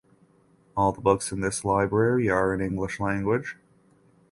[0.75, 3.55] All the books in this library are in English language.